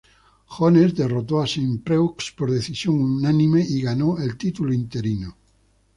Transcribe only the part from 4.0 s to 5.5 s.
el título interino.